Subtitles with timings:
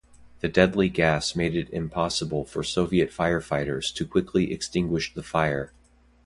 [0.39, 5.73] The deadly gas made it impossible for Soviet firefighters to quickly extinguish the fire.